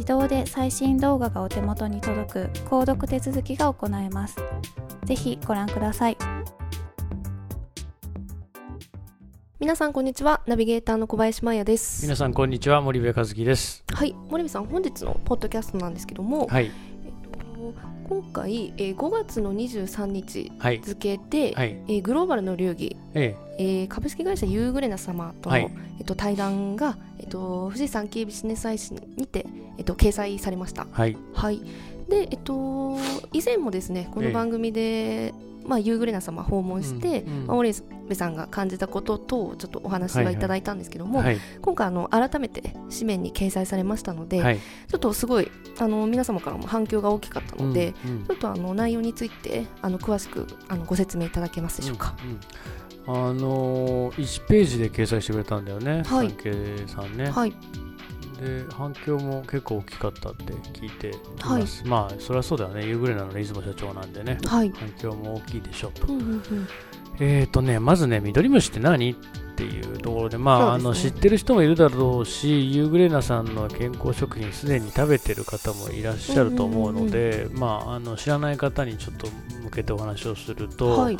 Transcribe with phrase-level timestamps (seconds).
[0.00, 4.36] 自動で最新動画がお手元に届く購読手続きが行えます。
[5.04, 6.16] ぜひご覧ください。
[9.58, 10.40] 皆さんこんにちは。
[10.46, 12.02] ナビゲーターの小林真也です。
[12.02, 12.80] 皆さんこんにちは。
[12.80, 13.84] 森部和樹です。
[13.92, 14.16] はい。
[14.30, 16.70] 森部さん本日のポッドキャストなんですけども、はい。
[17.04, 17.74] えっと、
[18.08, 20.80] 今回、えー、5月の23日はい。
[20.80, 21.76] 付で、はい。
[21.88, 25.70] えーグローバルの流儀、ええー株式会社ユーグレナ様との、はい。
[25.98, 29.44] えっと、対談が、えっと、富士山系ビジネスアイシにて、
[29.76, 30.86] えっと、掲載されました。
[30.90, 31.16] えはい。
[31.34, 31.60] はい。
[32.08, 32.96] でえっと
[33.32, 35.32] 以前もですねこの番組で、
[35.64, 37.72] まあ、ユーグレナ様訪問して、うんうんまあ、森
[38.08, 41.38] 部さんが感じたこととちょっとお話はいただいたんですけども、はい。
[41.60, 44.58] 今回あの改めて紙面に掲載されましたので、はい。
[44.58, 48.24] ちょっとすごいあの皆様からも反響が大きかったので、うんうん。
[48.24, 52.16] ちょっとあの内容についてあの詳しくあのご説明いただけますでしょうか。
[52.24, 52.40] うんうん
[53.06, 56.28] あのー、1ページで掲載してくれたんだよね、はい。
[56.28, 57.50] 産経さんね、はい、
[58.40, 61.12] で反響も結構大きかったって聞いてい
[61.44, 62.86] ます、まあそりゃそうだよね。
[62.86, 64.38] ユーグレナの出雲社長なんでね。
[64.44, 66.42] はい、反響も大きいでしょうと、うんうんうん、
[67.20, 69.14] えーとねまずねミドリムシって何っ
[69.62, 79.26] ていうところでまああの知ってる人もいるだろうしユーグレナさんの健康食品すでに食べてる方もいらっしゃると思うので、まああの知らない方にちょっと
[79.62, 81.18] 向けてお話をすると、はい、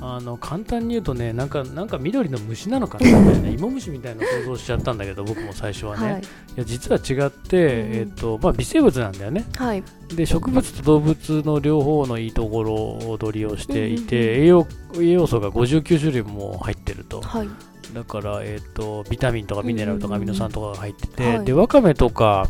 [0.00, 3.18] あの簡単に言うとねなんかなんか緑の虫なのかな？
[3.20, 6.20] みたいな芋虫みたいな想像しちゃったんだけど 僕も最初はね、はい。
[6.20, 6.24] い、
[6.56, 7.94] や実は違って、うん。
[7.94, 9.44] えっとまあ、微生物なんだよね。
[9.56, 9.82] はい、
[10.14, 14.42] で植物と動物の両方のいいところを取りをしていて、うんうんうん。
[14.42, 14.66] 栄養
[15.00, 17.20] 栄養素が59種類も入ってると。
[17.20, 17.48] はい、
[17.92, 21.44] だから、えっとビタミンとかミネラルとかアミノ酸とかが入ってて、はい。
[21.44, 22.48] でわかめとか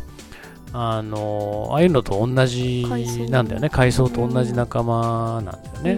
[0.71, 2.85] あのああいうのと同じ
[3.29, 3.69] なんだよね。
[3.69, 5.97] 海藻と同じ仲間なんだよ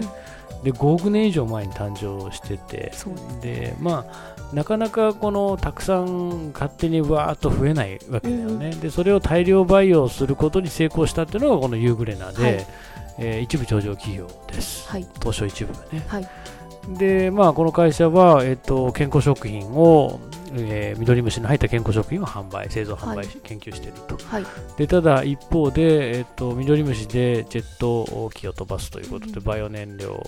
[0.62, 2.92] で5億年以上前に誕生してて
[3.40, 12.66] でまあなかなかこのたくさん勝手にわーっと増えないわけだよね、でそれを大量培養することに成功したっていうのがこのユーグレナで、はい。
[13.18, 14.88] えー一部上場企業です。
[14.88, 16.04] はい、東証一部がね。
[16.06, 16.28] はい、
[16.88, 20.20] でまあこの会社は、えっと健康食品を、
[20.54, 24.18] えー、緑虫の入った健康食品を販売製造販売、はい研究していると。
[24.26, 24.44] はい、
[24.76, 30.22] でただ一方で、えっと、緑虫でジェット機を飛ばすということで、うんバイオ燃料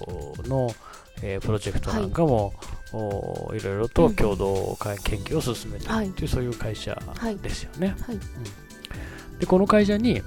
[0.46, 0.74] の、
[1.22, 2.52] えープロジェクトなんかも、
[2.92, 6.24] おいろいろと共同開研究を進めていはいるとい。
[6.24, 7.94] う、そういう会社はいですよね。
[8.00, 8.18] はい、
[9.38, 10.22] でこの会社に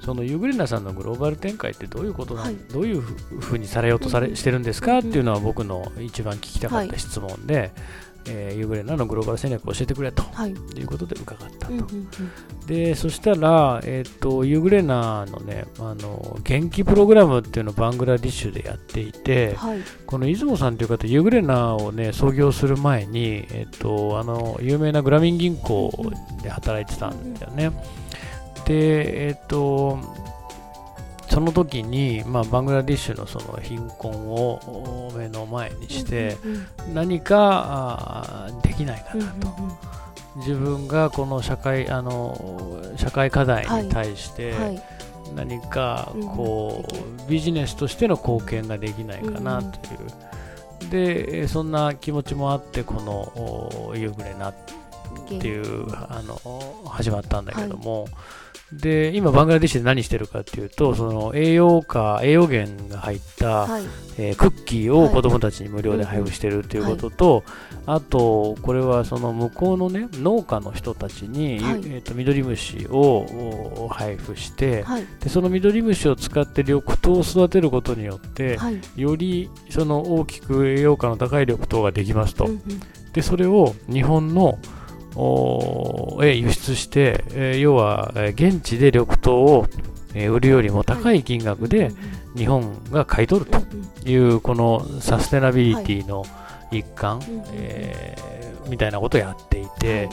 [0.00, 2.56] そのユーグレナさんのグローバル展開ってどういうことな、はい。
[2.72, 4.36] どういうふうにされようとされ、うん。
[4.36, 7.70] してるんですかうんっていうのは僕の一番聞きたかった質問で、
[8.26, 10.22] えーユーグレナのグローバル戦略を教えてくれと。
[10.32, 11.72] はい、いうことで伺ったと。
[11.72, 12.66] うんうんうん。
[12.66, 25.90] でそしたら、えっとユーグレナのねあの元気プログラムっていうのをバングラディッシュでやっていてはい、この出雲さんという方ユーグレナをね創業する前に、えっとあの有名なグラミン銀行
[26.42, 27.72] で働いてたんだよね。
[28.66, 29.98] でえっと
[31.30, 36.36] その時に、まあ、バングラディッシュのその貧困を目の前にして、
[36.92, 39.54] 何かできないかうんなと、
[40.38, 44.82] 自分がこの社会あの社会課題に対してはい。
[45.36, 46.26] 何かうん。
[46.26, 46.84] こ
[47.26, 49.96] うビジネスとしての貢献ができないかなとい
[50.88, 53.12] う、でえーそんな気持ちもあってこの
[53.88, 54.54] お夕暮れなっ
[55.28, 58.08] ていうあの始まったんだけども、
[58.72, 63.82] で今バングラディッシュで何してるかっていうとその栄養価栄養源が入った、はい。
[64.16, 65.12] えークッキーをはい。
[65.12, 67.44] 子どもたちに無料で配布してるっていうことと、
[67.86, 71.80] あとこれはその向こうのね農家の人たちに、はい。
[71.84, 75.06] えー、と緑虫をお配布して、はい。
[75.20, 78.80] でその緑虫を使って緑豆を育てることによって、はい。
[78.96, 82.60] よりその大きく栄養価の高い緑豆ができますと、うんうん。
[83.12, 84.58] でそれを日本の
[86.24, 89.66] へ輸出して、えー要はえー現地で緑豆を、
[90.14, 91.90] えー売るよりも高い金額で
[92.36, 96.24] 日本が買い取るというこのサステナビリティの
[96.70, 97.42] 一環、うん。
[97.52, 98.30] えー
[98.68, 100.08] みたいなことをやっていて、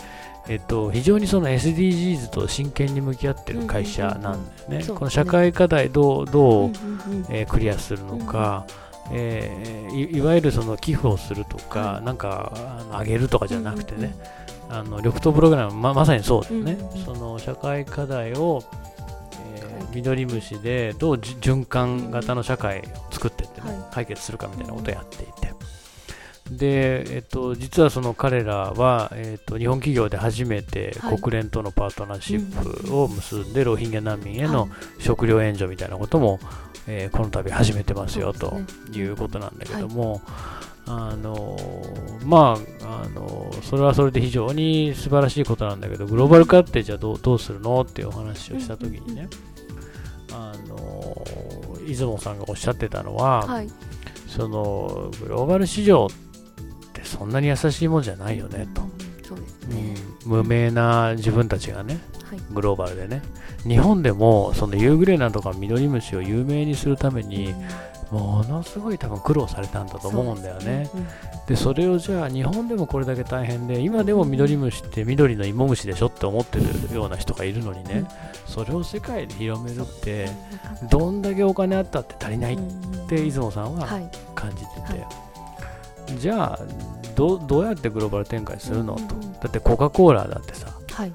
[0.48, 4.88] えっと、非常にその SDGs と真剣に向き合ってる会社なんだよね。
[4.88, 6.72] この社会課題どうどう、
[7.30, 8.66] えークリアするのか、
[9.12, 12.04] えーいいわゆるその寄付をするとか、はい。
[12.06, 12.52] なんか
[12.92, 14.16] あげるとかじゃなくてね、
[14.70, 17.06] あの緑豆プログラムままさにそうだよね、うんうんうん。
[17.06, 18.64] その社会課題を、
[19.56, 23.78] えーはい緑虫でどうじ循環型の社会を作っていってね、はい。
[23.94, 25.54] 解決するかみたいなことをやっていて。
[26.52, 31.20] で、えっと、実はその彼らは、えっと、日本企業で初めてはい。
[31.20, 34.70] 国連とのパートナーシップを結んで、ロヒンギャ難民への
[35.00, 36.40] 食料援助みたいなことも、
[36.86, 38.60] えーこの度始めてますよと
[38.94, 40.22] いうことなんだけども、
[40.88, 41.58] あの
[42.26, 49.28] まああのそれはそれで非常に素晴らしいことなんだけどグローバル化ってじゃあどうどうするのっていうお話をした時にね、
[50.32, 51.26] あの
[51.86, 53.70] 出雲さんがおっしゃってたのは、はい。
[54.28, 58.82] そのグローバル市場ってそんなに優しいもんじゃないよねと、
[59.28, 59.38] そう
[59.72, 59.94] うね。
[59.94, 59.96] ん。
[60.26, 62.00] 無名な自分たちがね
[62.30, 62.40] はい。
[62.52, 63.22] グローバルでね。
[63.64, 67.54] 日本でもそのユーグレナとかミドリムシを有名にするために
[68.12, 70.90] ものすごい多分苦労されたんだと思うんだよね。
[70.92, 71.02] そう
[71.48, 76.66] でそれをじゃあ日本でもこれだけ大変で今でもミドリムシって緑の芋虫でしょって思ってる
[76.96, 78.06] ような人がいるのにね。
[78.46, 80.30] それを世界で広めるって
[80.90, 84.10] どんだけお金あったって足りないっうんて出雲さんははい。
[84.36, 84.66] 感じて
[86.14, 86.60] て、じゃあ
[87.16, 89.16] どうどうやってグローバル展開するのと。
[89.16, 89.34] うんうんうん。
[89.34, 90.68] だってコカ・コーラだってさ。
[90.94, 91.12] はい。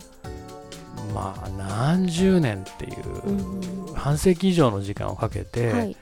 [1.14, 5.96] まあ何十年っていう半世紀以上の時間をかけて、はい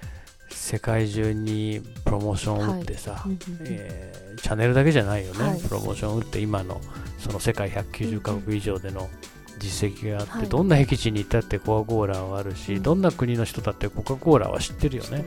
[0.50, 3.66] 世界中にプロモーションを打ってさ、うんうんうん。
[3.66, 5.60] えーチャンネルだけじゃないよね、はい。
[5.60, 6.80] プロモーションを打って今の
[7.18, 9.10] その世界190カ国以上での
[9.58, 10.48] 実績があって、はい。
[10.48, 12.82] どんな僻地に行ったってコカ・コーラはあるし、うん。
[12.82, 15.18] どんな国の人だってコカ・コーラは知ってるよね。
[15.18, 15.24] ね。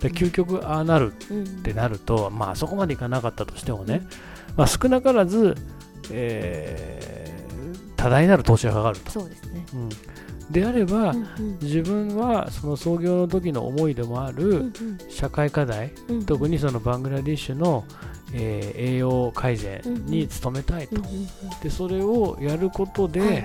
[0.00, 1.44] で究極ああなるうん。
[1.44, 4.06] ってなると、まああそこまでいかなかったとしてもね、
[4.56, 5.56] まあ、少なからず、
[6.10, 7.24] えー
[7.96, 9.64] 多大なる投資がかかると、そうですね。
[9.72, 9.88] うん
[10.50, 11.58] であれば、うんうん。
[11.60, 14.72] 自分はその創業の時の思いでもあうんる
[15.08, 16.26] 社会課題、うんうん。
[16.26, 17.84] 特にそのバングラディッシュの、
[18.32, 21.28] えー栄養改善に努めたいと、うんうんうん
[21.62, 23.44] でそれをやることで、はい。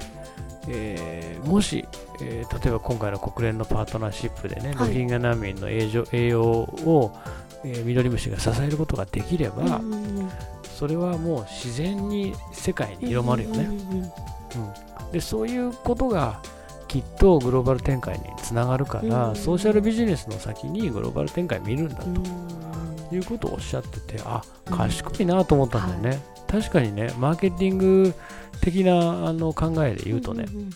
[0.68, 1.86] えーもし、
[2.22, 4.88] えー例えば今回の国連のパートナーシップでね、はい。
[4.90, 5.90] ロヒンギャ難民の栄
[6.28, 7.16] 養を、
[7.63, 10.29] えー、ミドリムシが支えることができれば、うんうんうん。
[10.63, 13.70] それはもう自然に世界に広まるよね、
[15.12, 16.41] でそういうことが
[16.89, 19.36] きっとグローバル展開につながるから、うん。
[19.36, 22.24] ソーシャルビジネスの先にグローバル展開見るんだうん。
[23.10, 28.13] ということをおっしゃっててあ賢いなと思ったんだよね、確かにねマーケティング
[28.62, 30.69] 的なあの考えで言うとね、んんん。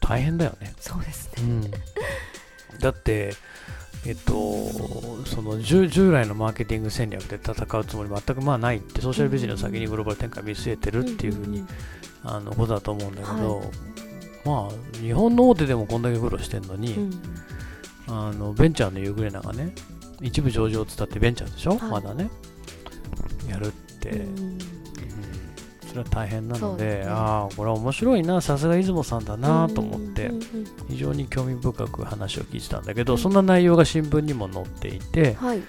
[0.00, 1.42] 大変だよね、そうですね。
[1.42, 1.70] うん、
[2.80, 3.32] だって
[4.06, 4.32] えっと、
[5.26, 11.66] その従従来のマーケティング戦略で戦うつもり全くまあないってソーシャルビジネスの先にグローバル展開見据えてるっていうふうに、
[12.22, 13.62] あのことだと思うんだけど、
[14.44, 17.10] まあ日本の大手でもこんだけ苦労してるのに、うん。
[18.08, 19.74] あのベンチャーのユーグレナがね
[20.22, 21.90] 一部上場を伝ってベンチャーでしょ、はい。
[21.90, 22.30] まだね。
[23.48, 24.38] やるって、うん。
[24.38, 24.58] うん。
[25.86, 27.04] それは大変なのでね。
[27.06, 28.40] ああこれは面白いな。
[28.40, 30.30] さすが出雲さんだなと思って。
[30.88, 35.60] 非常に興味深く話を聞いてたんだけど、うんそんな内容が新聞にも載っていてはい。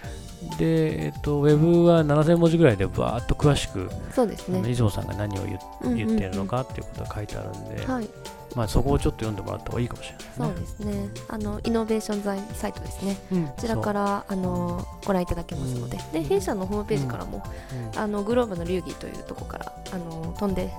[0.57, 4.61] で、えっと、ウェブは7000文字ぐらいでバーっと詳しく、そうですね。
[4.61, 5.59] 出雲さんが何を言
[5.95, 8.09] 言ってるのかっていうことが書いてあるんで、はい
[8.55, 10.29] まあ、そこをちょっと読んでもらった方がいいかもしれないね。
[10.37, 17.43] そうですねあのイノベーション財サイトですねうんこちらからあのご覧いただけますのでで弊社のホームページからも
[17.95, 20.71] あのグローブの流儀というところからあの飛んで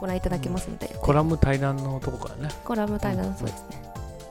[0.00, 2.54] ご覧いただけますのでコラム対談のとこからね。
[2.64, 3.86] コラム対談そうですね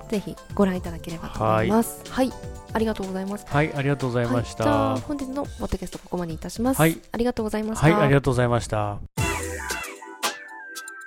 [0.09, 2.03] ぜひご覧いただければと思います。
[2.09, 2.31] はい、
[2.73, 3.45] ありがとうございます。
[3.47, 5.01] はい、ありがとうございましはい、じゃあた。
[5.01, 6.77] 本日のポッドキャストここまでいたします。
[6.77, 7.85] はいありがとうございました。
[7.85, 9.14] はい、ありがとうございました。